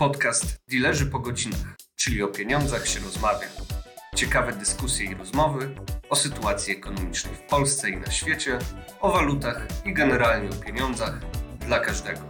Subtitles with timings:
[0.00, 3.48] Podcast Dilerzy po godzinach, czyli o pieniądzach się rozmawia.
[4.16, 5.74] Ciekawe dyskusje i rozmowy
[6.10, 8.58] o sytuacji ekonomicznej w Polsce i na świecie,
[9.00, 11.20] o walutach i generalnie o pieniądzach
[11.66, 12.20] dla każdego.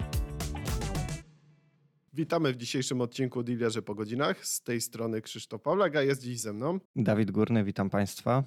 [2.12, 4.46] Witamy w dzisiejszym odcinku Dilerzy po godzinach.
[4.46, 6.79] Z tej strony Krzysztof Pawlak, a jest dziś ze mną.
[6.96, 8.45] Dawid Górny, witam Państwa.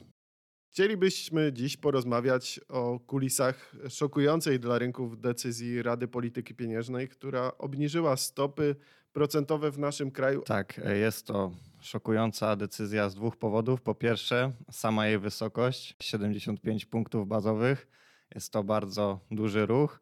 [0.72, 8.76] Chcielibyśmy dziś porozmawiać o kulisach szokującej dla rynków decyzji Rady Polityki Pieniężnej, która obniżyła stopy
[9.14, 10.42] procentowe w naszym kraju.
[10.42, 13.82] Tak, jest to szokująca decyzja z dwóch powodów.
[13.82, 17.88] Po pierwsze, sama jej wysokość 75 punktów bazowych.
[18.36, 20.00] Jest to bardzo duży ruch.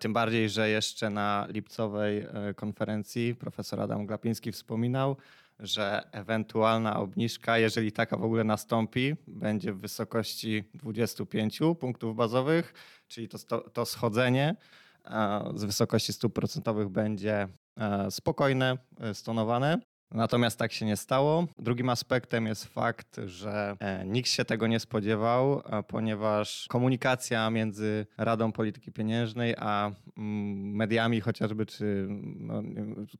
[0.00, 5.16] Tym bardziej, że jeszcze na lipcowej e, konferencji profesor Adam Glapiński wspominał,
[5.58, 12.74] że ewentualna obniżka, jeżeli taka w ogóle nastąpi, będzie w wysokości 25 punktów bazowych,
[13.08, 14.56] czyli to, to schodzenie
[15.04, 17.48] e, z wysokości stóp procentowych będzie e,
[18.10, 19.78] spokojne, e, stonowane.
[20.10, 21.46] Natomiast tak się nie stało.
[21.58, 28.92] Drugim aspektem jest fakt, że nikt się tego nie spodziewał, ponieważ komunikacja między Radą Polityki
[28.92, 32.62] Pieniężnej a mm, mediami chociażby, czy no,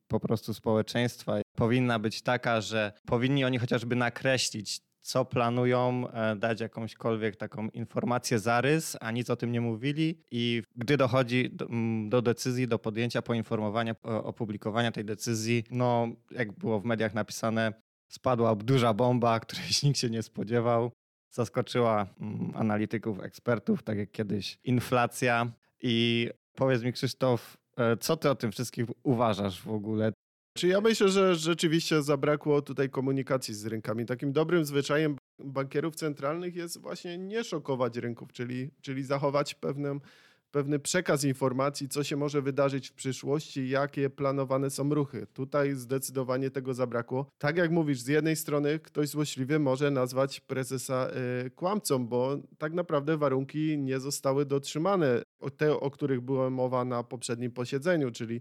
[0.08, 6.60] po prostu społeczeństwa powinna być taka, że powinni oni chociażby nakreślić, co planują, e, dać
[6.60, 10.18] jakąśkolwiek taką informację, zarys, a nic o tym nie mówili.
[10.30, 11.68] I gdy dochodzi do,
[12.08, 17.72] do, decyzji, do podjęcia, poinformowania, opublikowania tej decyzji, no jak było w mediach napisane,
[18.08, 20.92] spadła duża bomba, której nikt się nie spodziewał.
[21.30, 25.52] Zaskoczyła mm, analityków, ekspertów, tak jak kiedyś inflacja.
[25.82, 30.12] I powiedz mi, Krzysztof, e, co ty o tym wszystkim uważasz w ogóle?
[30.58, 34.06] Czy ja myślę, że rzeczywiście zabrakło tutaj komunikacji z rynkami.
[34.06, 40.00] Takim dobrym zwyczajem bankierów centralnych jest właśnie nie szokować rynków, czyli, czyli zachować pewną,
[40.50, 45.26] pewny przekaz informacji, co się może wydarzyć w przyszłości, jakie planowane są ruchy.
[45.32, 47.26] Tutaj zdecydowanie tego zabrakło.
[47.38, 51.10] Tak jak mówisz, z jednej strony ktoś złośliwy może nazwać prezesa
[51.46, 55.22] y, kłamcą, bo tak naprawdę warunki nie zostały dotrzymane.
[55.56, 58.40] Te, o których była mowa na poprzednim posiedzeniu, czyli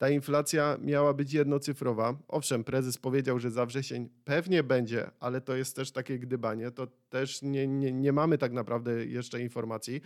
[0.00, 2.14] ta inflacja miała być jednocyfrowa.
[2.28, 6.70] Owszem, prezes powiedział, że za wrzesień pewnie będzie, ale to jest też takie gdybanie.
[6.70, 10.00] To też nie, nie, nie mamy tak naprawdę jeszcze informacji.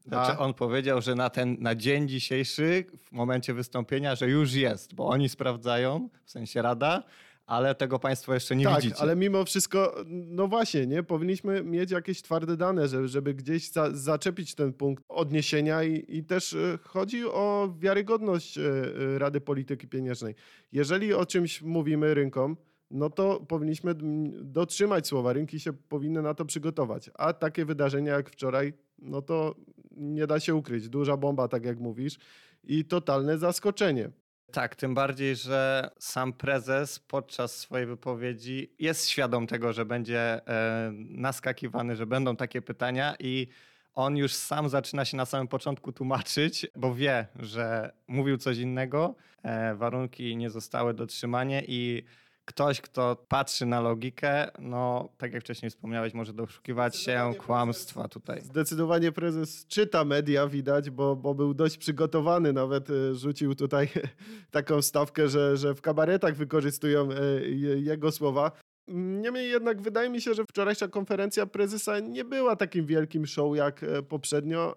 [0.00, 4.94] Znaczy on powiedział, że na ten na dzień dzisiejszy, w momencie wystąpienia, że już jest,
[4.94, 7.02] bo oni sprawdzają, w sensie rada,
[7.50, 9.00] ale tego Państwo jeszcze nie tak, widzicie.
[9.00, 11.02] ale mimo wszystko, no właśnie, nie?
[11.02, 16.24] powinniśmy mieć jakieś twarde dane, żeby, żeby gdzieś za, zaczepić ten punkt odniesienia i, i
[16.24, 20.34] też e, chodzi o wiarygodność e, e, Rady Polityki Pieniężnej.
[20.72, 22.56] Jeżeli o czymś mówimy rynkom,
[22.90, 23.94] no to powinniśmy
[24.42, 25.32] dotrzymać słowa.
[25.32, 27.10] Rynki się powinny na to przygotować.
[27.14, 29.54] A takie wydarzenia jak wczoraj, no to
[29.90, 30.88] nie da się ukryć.
[30.88, 32.18] Duża bomba, tak jak mówisz,
[32.64, 34.10] i totalne zaskoczenie.
[34.52, 40.90] Tak, tym bardziej, że sam prezes podczas swojej wypowiedzi jest świadom tego, że będzie e,
[40.94, 43.48] naskakiwany, że będą takie pytania i
[43.94, 49.14] on już sam zaczyna się na samym początku tłumaczyć, bo wie, że mówił coś innego,
[49.42, 52.04] e, warunki nie zostały dotrzymane i
[52.50, 58.42] ktoś, kto patrzy na logikę, no tak jak wcześniej wspomniałeś, może doszukiwać się kłamstwa tutaj.
[58.42, 63.88] Zdecydowanie prezes czyta media, widać, bo, bo był dość przygotowany, nawet e, rzucił tutaj
[64.50, 68.52] taką stawkę, że, że w kabaretach wykorzystują e, jego słowa.
[68.88, 73.82] Niemniej jednak wydaje mi się, że wczorajsza konferencja prezesa nie była takim wielkim show jak
[73.82, 74.76] e, poprzednio.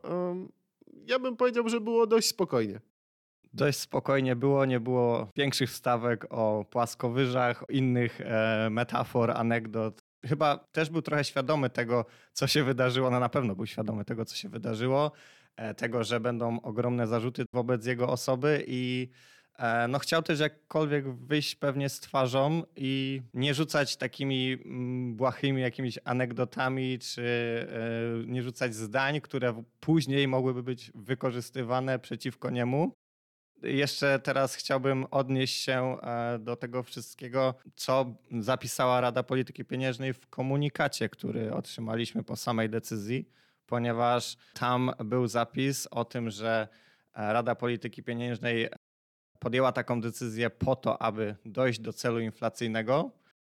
[1.05, 2.79] Ja bym powiedział, że było dość spokojnie
[3.53, 9.99] dość spokojnie było, nie było większych wstawek o płaskowyżach, innych e, metafor, anegdot.
[10.25, 13.09] Chyba też był trochę świadomy tego, co się wydarzyło.
[13.09, 15.11] No na pewno był świadomy tego, co się wydarzyło,
[15.55, 19.09] e, tego, że będą ogromne zarzuty wobec jego osoby i
[19.57, 25.61] e, no chciał też jakkolwiek wyjść pewnie z twarzą i nie rzucać takimi mm, błahymi
[25.61, 27.23] jakimiś anegdotami, czy
[28.27, 32.93] nie rzucać zdań, które później mogłyby być wykorzystywane przeciwko niemu
[33.63, 40.27] jeszcze teraz chciałbym odnieść się e, do tego wszystkiego, co zapisała Rada Polityki Pieniężnej w
[40.27, 43.29] komunikacie, który otrzymaliśmy po samej decyzji,
[43.65, 46.67] ponieważ tam był zapis o tym, że
[47.13, 48.69] e, Rada Polityki Pieniężnej
[49.39, 53.11] podjęła taką decyzję po to, aby dojść do celu inflacyjnego,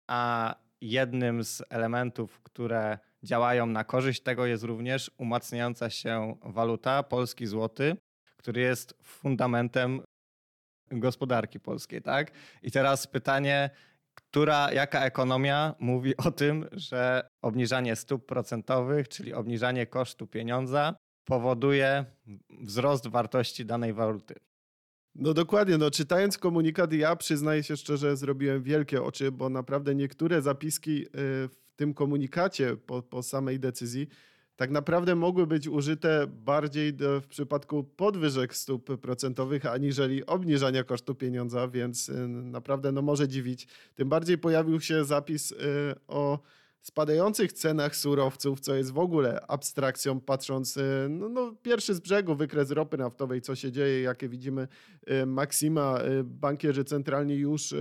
[0.06, 7.46] a jednym z elementów, które działają na korzyść tego jest również umacniająca się waluta, polski
[7.46, 7.96] złoty,
[8.36, 10.00] który jest fundamentem
[10.90, 12.30] gospodarki polskiej, tak?
[12.62, 13.70] I teraz pytanie,
[14.14, 20.94] która, jaka ekonomia mówi o tym, że obniżanie stóp procentowych, czyli obniżanie kosztu pieniądza,
[21.24, 22.04] powoduje
[22.50, 24.34] wzrost wartości danej waluty.
[25.14, 30.42] No dokładnie, no czytając komunikat, ja przyznaję się szczerze, zrobiłem wielkie oczy, bo naprawdę niektóre
[30.42, 31.08] zapiski y,
[31.48, 34.08] w tym komunikacie po, po samej decyzji
[34.56, 41.14] tak naprawdę mogły być użyte bardziej do, w przypadku podwyżek stóp procentowych, aniżeli obniżania kosztu
[41.14, 43.66] pieniądza, więc y, naprawdę no, może dziwić.
[43.94, 45.56] Tym bardziej pojawił się zapis y,
[46.08, 46.38] o
[46.82, 50.78] spadających cenach surowców, co jest w ogóle abstrakcją, patrząc
[51.08, 54.68] no, no, pierwszy z brzegu wykres ropy naftowej, co się dzieje, jakie widzimy
[55.26, 55.98] maksima.
[56.24, 57.74] Bankierzy centralni już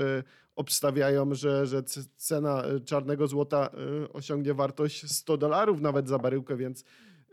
[0.55, 1.83] obstawiają, że, że
[2.15, 3.69] cena czarnego złota
[4.13, 6.83] osiągnie wartość 100 dolarów nawet za baryłkę, więc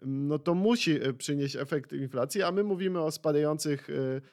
[0.02, 3.88] no to musi przynieść efekt inflacji, a my mówimy o spadających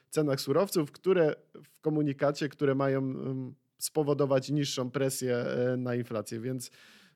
[0.10, 3.14] cenach surowców, które w komunikacie, które mają
[3.78, 5.46] spowodować niższą presję
[5.78, 6.72] na inflację, więc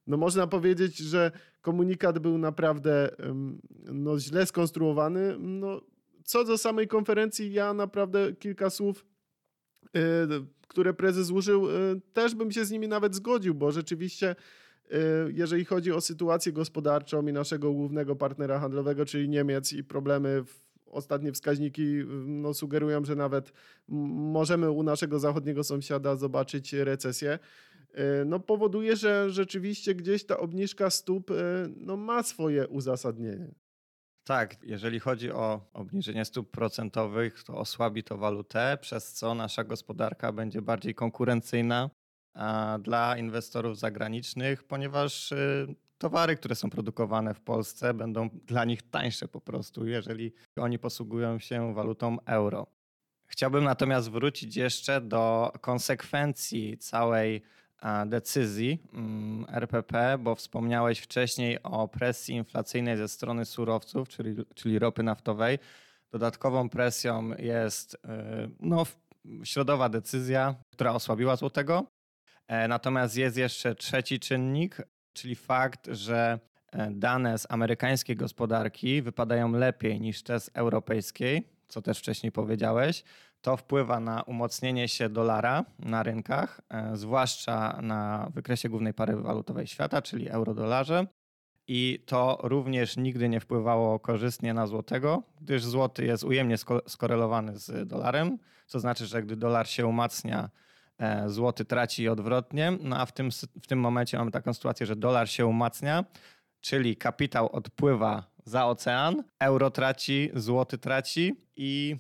[0.08, 3.10] no można powiedzieć, że komunikat był naprawdę
[3.86, 5.36] no, źle skonstruowany.
[5.40, 5.82] No,
[6.24, 9.06] co do samej konferencji, ja naprawdę kilka słów,
[9.86, 10.00] y,
[10.68, 14.36] które prezes użył, y, też bym się z nimi nawet zgodził, bo rzeczywiście
[14.86, 14.96] y,
[15.34, 20.44] jeżeli chodzi o sytuację gospodarczą i naszego głównego partnera handlowego, czyli Niemiec i problemy
[20.86, 23.54] ostatnie wskaźniki no, sugerują, że nawet
[23.88, 27.40] możemy u naszego zachodniego sąsiada zobaczyć recesję.
[27.94, 31.36] E, no, powoduje, że rzeczywiście gdzieś ta obniżka stóp e,
[31.76, 33.56] no, ma swoje uzasadnienie.
[34.24, 40.32] Tak, jeżeli chodzi o obniżenie stóp procentowych, to osłabi to walutę, przez co nasza gospodarka
[40.32, 41.90] będzie bardziej konkurencyjna
[42.80, 49.28] dla inwestorów zagranicznych, ponieważ y, towary, które są produkowane w Polsce, będą dla nich tańsze
[49.28, 52.68] po prostu, jeżeli oni posługują się walutą euro.
[53.26, 57.42] Chciałbym natomiast wrócić jeszcze do konsekwencji całej
[58.06, 65.04] decyzji mm, RPP, bo wspomniałeś wcześniej o presji inflacyjnej ze strony surowców, czyli, czyli ropy
[65.04, 65.60] naftowej.
[66.12, 67.98] Dodatkową presją jest y,
[68.60, 68.86] no,
[69.44, 71.86] środowa decyzja, która osłabiła złotego.
[72.48, 74.78] E, natomiast jest jeszcze trzeci czynnik,
[75.14, 76.40] czyli fakt, że
[76.72, 83.04] e, dane z amerykańskiej gospodarki wypadają lepiej niż te z europejskiej, co też wcześniej powiedziałeś.
[83.44, 89.68] To wpływa na umocnienie się dolara na rynkach, e, zwłaszcza na wykresie głównej pary walutowej
[89.68, 91.08] świata, czyli euro-dolarze.
[91.68, 96.56] I to również nigdy nie wpływało korzystnie na złotego, gdyż złoty jest ujemnie
[96.88, 100.50] skorelowany z dolarem, co znaczy, że gdy dolar się umacnia,
[100.98, 102.78] e, złoty traci odwrotnie.
[102.82, 103.30] No a w tym,
[103.62, 106.06] w tym momencie mamy taką sytuację, że dolar się umacnia,
[106.62, 111.98] czyli kapitał odpływa za ocean, euro traci, złoty traci i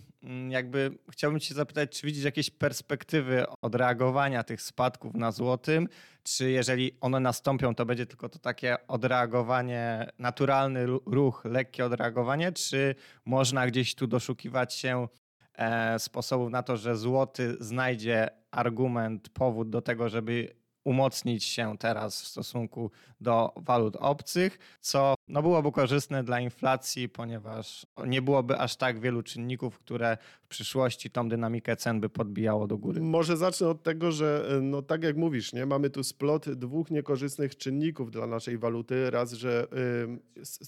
[0.50, 5.88] jakby chciałbym Cię zapytać, czy widzisz jakieś perspektywy odreagowania tych spadków na złotym,
[6.24, 12.96] czy jeżeli one nastąpią, to będzie tylko to takie odreagowanie, naturalny ruch, lekkie odreagowanie, czy
[13.25, 15.08] można gdzieś tu doszukiwać się
[15.54, 22.22] e, sposobów na to, że złoty znajdzie argument, powód do tego, żeby umocnić się teraz
[22.22, 22.92] w stosunku
[23.22, 29.24] do walut obcych, co no byłoby korzystne dla inflacji, ponieważ nie byłoby aż tak wielu
[29.24, 33.02] czynników, które w przyszłości tą dynamikę cen by podbijało do góry.
[33.02, 37.58] Może zacznę od tego, że no tak jak mówisz, nie mamy tu splot dwóch niekorzystnych
[37.58, 39.12] czynników dla naszej waluty.
[39.12, 39.68] Raz, że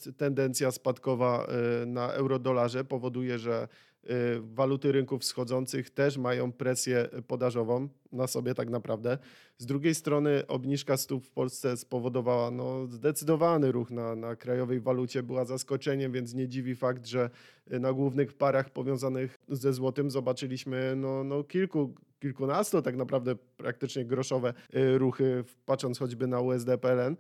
[0.08, 1.48] y, tendencja spadkowa
[1.84, 3.95] y, na euro-dolarze powoduje, że Y,
[4.42, 9.18] waluty rynków wschodzących też mają presję podażową na sobie tak naprawdę.
[9.58, 15.24] Z drugiej strony obniżka stóp w Polsce spowodowała no, zdecydowany ruch na, na krajowej walucie,
[15.24, 17.30] była zaskoczeniem, więc nie dziwi fakt, że
[17.68, 24.54] na głównych parach powiązanych ze złotym zobaczyliśmy no, no kilku, kilkunastu tak naprawdę praktycznie groszowe
[24.76, 27.16] y, ruchy, patrząc choćby na USD PLN.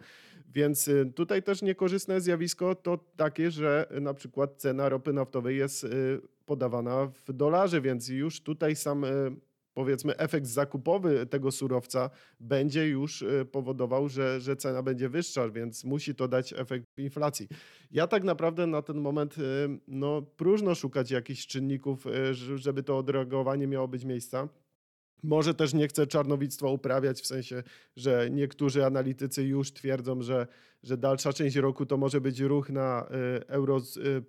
[0.53, 5.87] Więc y, tutaj też niekorzystne zjawisko to takie, że na przykład cena ropy naftowej jest
[6.45, 9.05] podawana w dolarze, więc już tutaj sam
[9.73, 12.09] powiedzmy efekt zakupowy tego surowca
[12.39, 17.47] będzie już powodował, że, że cena będzie wyższa, więc musi to dać efekt inflacji.
[17.91, 19.35] Ja tak naprawdę na ten moment
[19.87, 22.05] no, próżno szukać jakichś czynników,
[22.55, 24.49] żeby to odreagowanie miało być miejsca.
[25.27, 27.63] Może też nie chcę czarnowictwa uprawiać, w sensie,
[27.95, 30.47] że niektórzy analitycy już twierdzą, że,
[30.83, 33.07] że dalsza część roku to może być ruch na
[33.47, 33.81] euro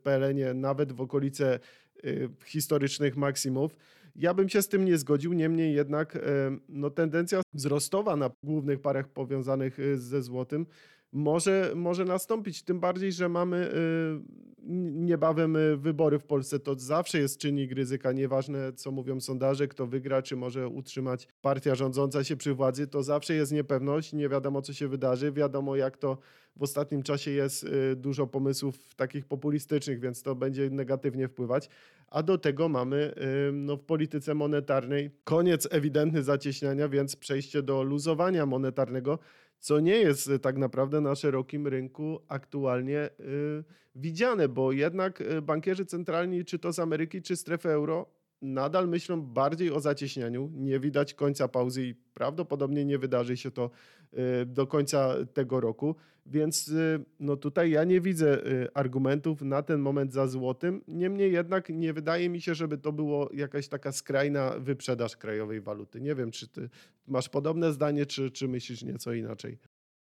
[0.03, 1.59] PLN nawet w okolice
[2.05, 3.77] Y, historycznych maksimów.
[4.17, 6.21] Ja bym się z tym nie zgodził, niemniej jednak y,
[6.69, 10.67] no, tendencja wzrostowa na głównych parach powiązanych y, ze złotym
[11.13, 12.63] może, może nastąpić.
[12.63, 14.47] Tym bardziej, że mamy y,
[14.93, 16.59] niebawem y, wybory w Polsce.
[16.59, 18.13] To zawsze jest czynnik ryzyka.
[18.13, 23.03] Nieważne, co mówią sondaże, kto wygra, czy może utrzymać partia rządząca się przy władzy, to
[23.03, 24.13] zawsze jest niepewność.
[24.13, 25.33] Nie wiadomo, co się wydarzy.
[25.33, 26.19] Wiadomo, jak to
[26.57, 31.69] w ostatnim czasie jest y, dużo pomysłów takich populistycznych, więc to będzie negatywnie wpływać.
[32.09, 33.15] A do tego mamy
[33.53, 39.19] no, w polityce monetarnej koniec ewidentny zacieśniania, więc przejście do luzowania monetarnego
[39.59, 45.87] co nie jest y, tak naprawdę na szerokim rynku aktualnie y, widziane, bo jednak bankierzy
[45.87, 48.07] centralni, czy to z Ameryki, czy strefy euro,
[48.43, 50.51] nadal myślą bardziej o zacieśnianiu.
[50.55, 53.71] Nie widać końca pauzy i prawdopodobnie nie wydarzy się to
[54.13, 55.97] y, do końca tego roku.
[56.27, 60.83] Więc y, no tutaj ja nie widzę y, argumentów na ten moment za złotym.
[60.89, 66.01] Niemniej jednak nie wydaje mi się, żeby to było jakaś taka skrajna wyprzedaż krajowej waluty.
[66.01, 66.69] Nie wiem, czy ty
[67.07, 69.59] masz podobne zdanie, czy, czy myślisz nieco inaczej.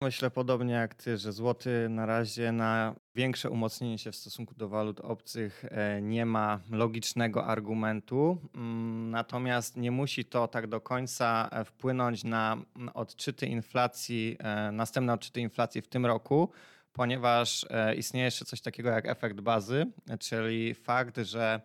[0.02, 4.68] Myślę podobnie jak ty, że złoty na razie na większe umocnienie się w stosunku do
[4.68, 8.38] walut obcych e, nie ma logicznego argumentu.
[8.54, 12.56] Mm, natomiast nie musi to tak do końca e, wpłynąć na
[12.94, 16.50] odczyty inflacji, e, następne odczyty inflacji w tym roku,
[16.92, 19.86] ponieważ istnieje jeszcze coś takiego jak efekt bazy,
[20.20, 21.60] czyli fakt, że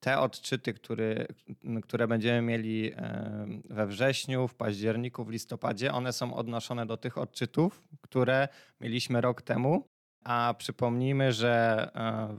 [0.00, 1.26] te odczyty, który,
[1.82, 2.92] które będziemy mieli
[3.70, 8.48] we wrześniu, w październiku, w listopadzie, one są odnoszone do tych odczytów, które
[8.80, 9.88] mieliśmy rok temu.
[10.24, 12.36] A przypomnijmy, że e,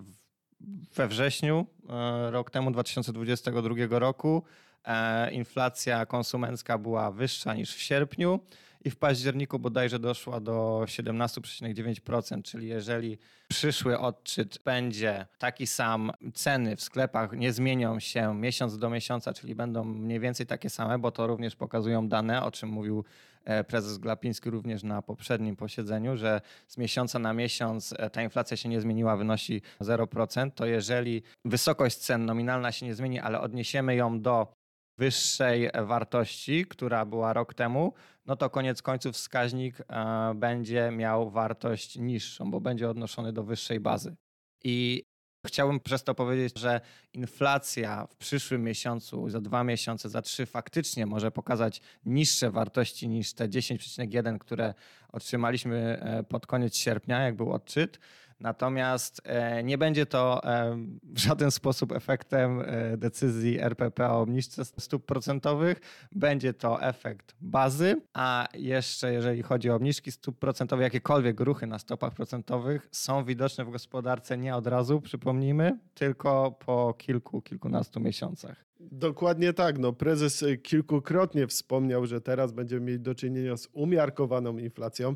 [0.96, 4.44] we wrześniu e, rok temu, 2022 roku,
[4.86, 8.40] e, inflacja konsumencka była wyższa niż w sierpniu
[8.88, 13.18] i w październiku bodajże doszła do 17,9%, czyli jeżeli
[13.48, 19.56] przyszły odczyt będzie taki sam, ceny w sklepach nie zmienią się miesiąc do miesiąca, czyli
[19.56, 23.04] będą mniej więcej takie same, bo to również pokazują dane, o czym mówił
[23.46, 28.58] e, prezes Glapiński również na poprzednim posiedzeniu, że z miesiąca na miesiąc e, ta inflacja
[28.58, 33.96] się nie zmieniła, wynosi 0%, to jeżeli wysokość cen nominalna się nie zmieni, ale odniesiemy
[33.96, 34.58] ją do
[34.98, 37.94] wyższej wartości, która była rok temu,
[38.28, 43.80] no to koniec końców wskaźnik e, będzie miał wartość niższą, bo będzie odnoszony do wyższej
[43.80, 44.16] bazy.
[44.64, 45.04] I
[45.48, 46.82] chciałbym przez to powiedzieć, że
[47.14, 53.34] inflacja w przyszłym miesiącu, za dwa miesiące, za trzy faktycznie może pokazać niższe wartości niż
[53.34, 54.74] te 10,1, które
[55.10, 58.00] otrzymaliśmy e, pod koniec sierpnia, jak był odczyt.
[58.40, 64.66] Natomiast e, nie będzie to e, w żaden sposób efektem e, decyzji RPP o obniżce
[64.66, 65.82] stóp procentowych.
[66.12, 71.80] Będzie to efekt bazy, a jeszcze jeżeli chodzi o obniżki stóp procentowych, jakiekolwiek ruchy na
[71.80, 78.68] stopach procentowych są widoczne w gospodarce nie od razu, przypomnijmy, tylko po kilku, kilkunastu miesiącach.
[78.80, 79.80] Dokładnie tak.
[79.80, 85.16] No, prezes kilkukrotnie wspomniał, że teraz będziemy mieli do czynienia z umiarkowaną inflacją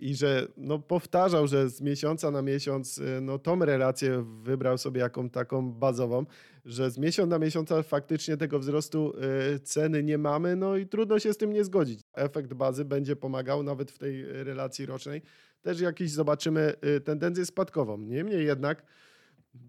[0.00, 5.00] i że no, powtarzał, że z miesiąca na miesiąc y, no, tą relację wybrał sobie
[5.00, 6.26] jaką taką bazową,
[6.64, 9.12] że z miesiąca na miesiąc faktycznie tego wzrostu
[9.54, 12.00] y, ceny nie mamy, no i trudno się z tym nie zgodzić.
[12.14, 15.22] Efekt bazy będzie pomagał nawet w tej relacji rocznej.
[15.62, 17.98] Też jakiś zobaczymy y, tendencję spadkową.
[17.98, 18.82] Niemniej jednak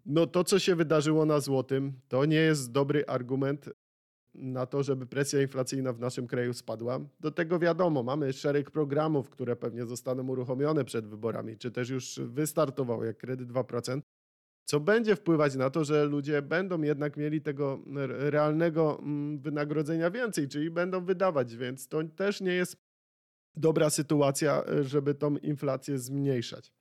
[0.06, 3.70] no to, co się wydarzyło na złotym, to nie jest dobry argument
[4.36, 7.00] na to, żeby presja inflacyjna w naszym kraju spadła.
[7.20, 12.20] Do tego wiadomo, mamy szereg programów, które pewnie zostaną uruchomione przed wyborami, czy też już
[12.20, 14.02] wystartowały, jak kredyt 2%,
[14.66, 20.48] co będzie wpływać na to, że ludzie będą jednak mieli tego realnego mm, wynagrodzenia więcej,
[20.48, 22.78] czyli będą wydawać, więc to też nie jest
[23.56, 26.74] dobra sytuacja, żeby tą inflację zmniejszać.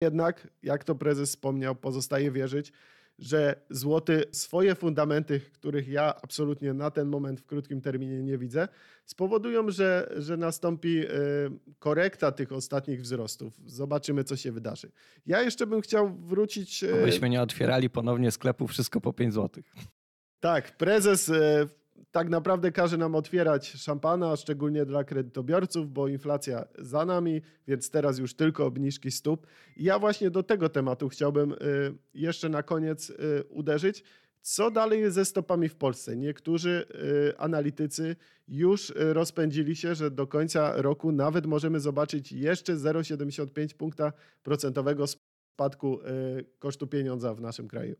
[0.00, 2.72] Jednak, jak to prezes wspomniał, pozostaje wierzyć,
[3.18, 8.68] że złoty swoje fundamenty, których ja absolutnie na ten moment w krótkim terminie nie widzę,
[9.04, 11.08] spowodują, że, że nastąpi e,
[11.78, 13.54] korekta tych ostatnich wzrostów.
[13.66, 14.90] Zobaczymy, co się wydarzy.
[15.26, 16.84] Ja jeszcze bym chciał wrócić.
[16.84, 19.62] E, Byśmy nie otwierali ponownie sklepu wszystko po 5 zł.
[20.40, 21.66] Tak, prezes e,
[22.14, 28.18] tak naprawdę każe nam otwierać szampana, szczególnie dla kredytobiorców, bo inflacja za nami, więc teraz
[28.18, 29.46] już tylko obniżki stóp.
[29.76, 31.56] I ja właśnie do tego tematu chciałbym y,
[32.14, 33.14] jeszcze na koniec y,
[33.48, 34.04] uderzyć.
[34.42, 36.16] Co dalej ze stopami w Polsce?
[36.16, 36.86] Niektórzy
[37.30, 38.16] y, analitycy
[38.48, 45.98] już rozpędzili się, że do końca roku nawet możemy zobaczyć jeszcze 0,75 punkta procentowego spadku
[46.58, 47.96] kosztu pieniądza w naszym kraju.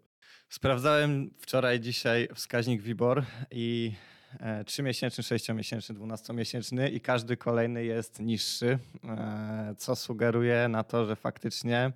[0.49, 3.93] Sprawdzałem wczoraj, dzisiaj wskaźnik WIBOR i
[4.41, 11.93] 3-miesięczny, 6-miesięczny, 12-miesięczny i każdy kolejny jest niższy, e, co sugeruje na to, że faktycznie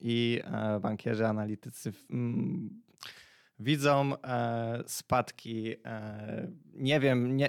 [0.00, 1.92] i e, bankierzy, analitycy
[3.60, 5.74] widzą e, spadki.
[5.84, 7.48] E, nie wiem, nie,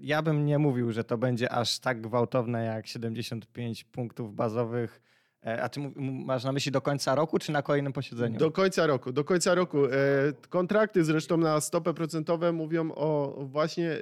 [0.00, 5.02] ja bym nie mówił, że to będzie aż tak gwałtowne jak 75 punktów bazowych.
[5.46, 8.38] E, a ty masz na myśli do końca roku, czy na kolejnym posiedzeniu?
[8.38, 9.86] Do końca roku, do końca roku.
[9.86, 9.90] E,
[10.48, 13.98] kontrakty zresztą na stopę procentowe mówią o właśnie e,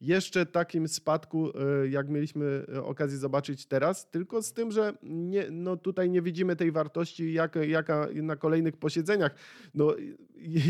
[0.00, 1.52] jeszcze takim spadku,
[1.90, 6.72] jak mieliśmy okazję zobaczyć teraz, tylko z tym, że nie, no tutaj nie widzimy tej
[6.72, 9.34] wartości jak, jaka na kolejnych posiedzeniach.
[9.74, 9.94] No,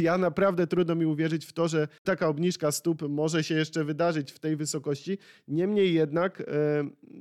[0.02, 4.32] ja naprawdę trudno mi uwierzyć w to, że taka obniżka stóp może się jeszcze wydarzyć
[4.32, 5.18] w tej wysokości.
[5.48, 6.42] Niemniej jednak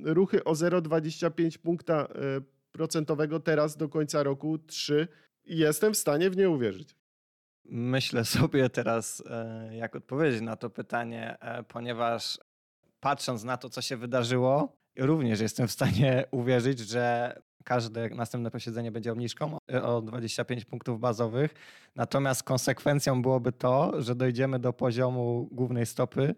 [0.04, 2.08] ruchy o 0,25 punkta
[2.74, 5.08] procentowego teraz do końca roku 3
[5.46, 6.96] Jestem w stanie w nie uwierzyć.
[7.64, 12.38] Myślę sobie teraz, e, jak odpowiedzieć na to pytanie, e, ponieważ
[13.00, 18.92] patrząc na to, co się wydarzyło, również jestem w stanie uwierzyć, że każde następne posiedzenie
[18.92, 21.54] będzie obniżką o 25 punktów bazowych.
[21.96, 26.34] Natomiast konsekwencją byłoby to, że dojdziemy do poziomu głównej stopy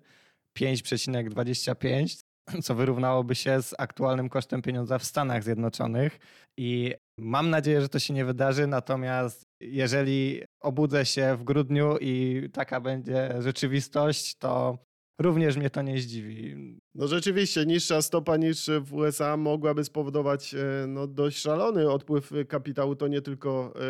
[0.59, 2.25] 5,25,
[2.63, 6.19] co wyrównałoby się z aktualnym kosztem pieniądza w Stanach Zjednoczonych.
[6.57, 8.67] I mam nadzieję, że to się nie wydarzy.
[8.67, 14.79] Natomiast jeżeli obudzę się w grudniu i taka będzie rzeczywistość, to
[15.19, 16.57] również mnie to nie zdziwi.
[16.95, 22.97] No rzeczywiście, niższa stopa niż w USA mogłaby spowodować e, no, dość szalony odpływ kapitału.
[22.97, 23.81] To nie tylko e,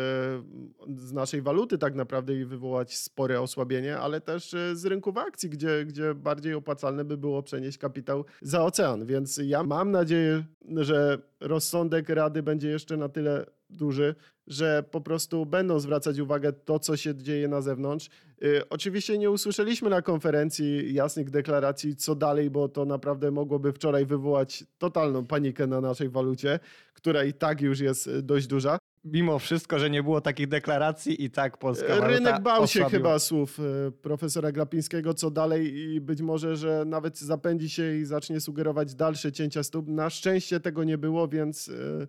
[0.97, 5.49] z naszej waluty tak naprawdę i wywołać spore osłabienie, ale też e, z rynków akcji,
[5.49, 9.05] gdzie, gdzie bardziej opłacalne by było przenieść kapitał za ocean.
[9.05, 14.15] Więc ja mam nadzieję, że rozsądek Rady będzie jeszcze na tyle duży,
[14.47, 18.09] że po prostu będą zwracać uwagę to, co się dzieje na zewnątrz.
[18.43, 24.05] Y, Oczywiście nie usłyszeliśmy na konferencji jasnych deklaracji, co dalej, bo to naprawdę mogłoby wczoraj
[24.05, 26.59] wywołać totalną panikę na naszej walucie,
[26.93, 28.77] która i tak już jest y, dość duża.
[29.03, 32.89] Mimo wszystko, że nie było takich deklaracji i tak polska waluta Rynek bał się osłabiła.
[32.89, 38.05] chyba słów y, profesora Glapińskiego, co dalej i być może, że nawet zapędzi się i
[38.05, 39.87] zacznie sugerować dalsze cięcia stóp.
[39.87, 42.07] Na szczęście tego nie było, więc y,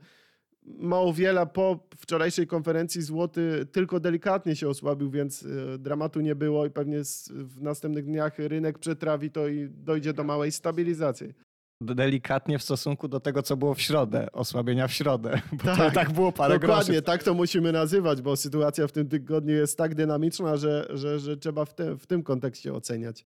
[0.79, 6.67] mało wiele po wczorajszej konferencji złoty tylko delikatnie się osłabił, więc y, dramatu nie było
[6.67, 6.97] i pewnie
[7.31, 11.35] w następnych dniach rynek przetrawi to i dojdzie do małej stabilizacji.
[11.81, 15.41] Delikatnie w stosunku do tego, co było w środę, osłabienia w środę.
[15.53, 17.03] Bo to Tak, tak było parę Dokładnie, groszy.
[17.03, 21.37] tak to musimy nazywać, bo sytuacja w tym tygodniu jest tak dynamiczna, że, że, że
[21.37, 23.25] trzeba w, te, w tym kontekście oceniać.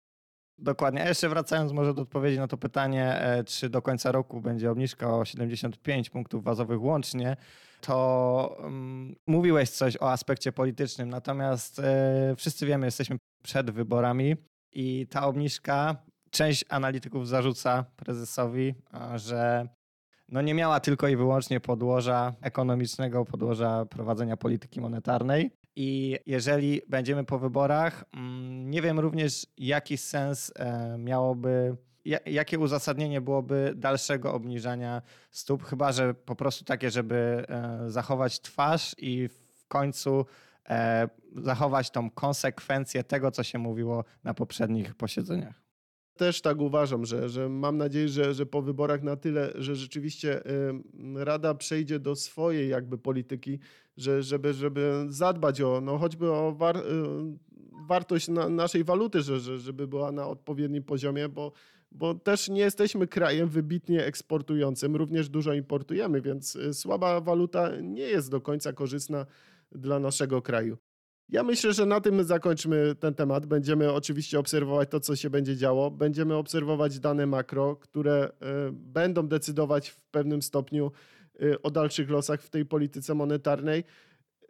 [0.59, 1.05] Dokładnie.
[1.05, 5.17] Jeszcze wracając może do odpowiedzi na to pytanie, e, czy do końca roku będzie obniżka
[5.17, 7.37] o 75 punktów bazowych łącznie,
[7.81, 14.37] to um, mówiłeś coś o aspekcie politycznym, natomiast e, wszyscy wiemy, jesteśmy przed wyborami
[14.73, 15.97] i ta obniżka,
[16.31, 18.75] część analityków zarzuca prezesowi,
[19.15, 19.69] że
[20.29, 25.51] no nie miała tylko i wyłącznie podłoża ekonomicznego, podłoża prowadzenia polityki monetarnej.
[25.77, 32.59] I jeżeli będziemy po wyborach, mm, nie wiem również, jaki sens e, miałoby, ja- jakie
[32.59, 39.29] uzasadnienie byłoby dalszego obniżania stóp, chyba że po prostu takie, żeby e, zachować twarz i
[39.29, 40.27] w końcu
[40.69, 45.64] e, zachować tą konsekwencję tego, co się mówiło na poprzednich posiedzeniach.
[46.17, 50.43] Też tak uważam, że, że mam nadzieję, że, że po wyborach na tyle, że rzeczywiście
[51.15, 53.59] Rada przejdzie do swojej jakby polityki,
[53.97, 57.39] że, żeby, żeby zadbać o, no choćby o war, ym,
[57.89, 61.53] wartość na, naszej waluty, że, że, żeby była na odpowiednim poziomie, bo,
[61.93, 68.03] bo też nie jesteśmy krajem wybitnie eksportującym, również dużo importujemy, więc y, słaba waluta nie
[68.03, 69.27] jest do końca korzystna
[69.73, 70.77] dla naszego kraju.
[71.29, 73.47] Ja myślę, że na tym zakończmy ten temat.
[73.47, 75.91] Będziemy oczywiście obserwować to, co się będzie działo.
[75.91, 80.93] Będziemy obserwować dane makro, które y, będą decydować w pewnym stopniu
[81.43, 83.85] y, o dalszych losach w tej polityce monetarnej.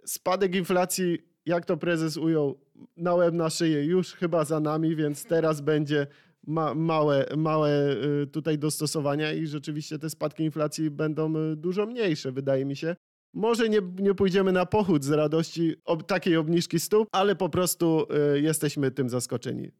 [0.05, 2.61] Spadek inflacji, jak to prezes ujął,
[2.97, 6.07] na łeb na szyję już chyba za nami, więc teraz będzie
[6.47, 12.65] ma, małe, małe y, tutaj dostosowania i rzeczywiście te spadki inflacji będą dużo mniejsze, wydaje
[12.65, 12.97] mi się.
[13.35, 18.07] Może nie, nie pójdziemy na pochód z radości ob, takiej obniżki stóp, ale po prostu
[18.37, 19.71] y, jesteśmy tym zaskoczeni.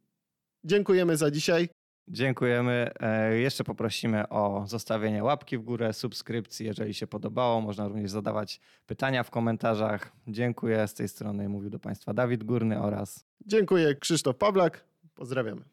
[0.63, 1.69] Dziękujemy za dzisiaj.
[2.07, 2.91] Dziękujemy.
[2.99, 7.61] E, Jeszcze poprosimy o zostawienie łapki w górę, subskrypcji, jeżeli się podobało.
[7.61, 10.11] Można również zadawać pytania w komentarzach.
[10.27, 10.87] Dziękuję.
[10.87, 14.85] Z tej strony mówił do Państwa Dawid Górny oraz Dziękuję Krzysztof Pawlak.
[15.15, 15.65] Pozdrawiamy.